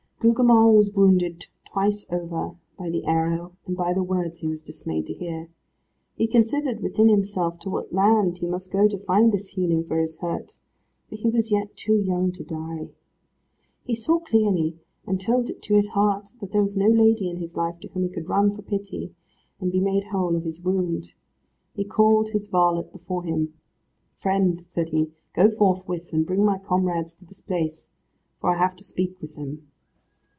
Gugemar 0.23 0.71
was 0.71 0.91
wounded 0.91 1.47
twice 1.65 2.05
over 2.11 2.53
by 2.77 2.91
the 2.91 3.05
arrow, 3.07 3.55
and 3.65 3.75
by 3.75 3.91
the 3.91 4.03
words 4.03 4.37
he 4.37 4.47
was 4.47 4.61
dismayed 4.61 5.07
to 5.07 5.15
hear. 5.15 5.49
He 6.15 6.27
considered 6.27 6.81
within 6.83 7.09
himself 7.09 7.57
to 7.61 7.71
what 7.71 7.91
land 7.91 8.37
he 8.37 8.45
must 8.45 8.69
go 8.71 8.87
to 8.87 8.99
find 8.99 9.31
this 9.31 9.47
healing 9.47 9.83
for 9.83 9.97
his 9.99 10.17
hurt, 10.17 10.57
for 11.09 11.15
he 11.15 11.27
was 11.31 11.49
yet 11.49 11.75
too 11.75 11.95
young 11.97 12.31
to 12.33 12.43
die. 12.43 12.89
He 13.83 13.95
saw 13.95 14.19
clearly, 14.19 14.77
and 15.07 15.19
told 15.19 15.49
it 15.49 15.59
to 15.63 15.73
his 15.73 15.89
heart, 15.89 16.33
that 16.39 16.51
there 16.51 16.61
was 16.61 16.77
no 16.77 16.85
lady 16.87 17.27
in 17.27 17.37
his 17.37 17.55
life 17.55 17.79
to 17.79 17.87
whom 17.87 18.03
he 18.03 18.09
could 18.09 18.29
run 18.29 18.51
for 18.51 18.61
pity, 18.61 19.15
and 19.59 19.71
be 19.71 19.79
made 19.79 20.03
whole 20.11 20.35
of 20.35 20.45
his 20.45 20.61
wound. 20.61 21.13
He 21.73 21.83
called 21.83 22.29
his 22.29 22.45
varlet 22.45 22.91
before 22.91 23.23
him, 23.23 23.55
"Friend," 24.19 24.61
said 24.69 24.89
he, 24.89 25.13
"go 25.33 25.49
forthwith, 25.49 26.13
and 26.13 26.27
bring 26.27 26.45
my 26.45 26.59
comrades 26.59 27.15
to 27.15 27.25
this 27.25 27.41
place, 27.41 27.89
for 28.39 28.51
I 28.51 28.59
have 28.59 28.75
to 28.75 28.83
speak 28.83 29.19
with 29.19 29.33
them." 29.33 29.67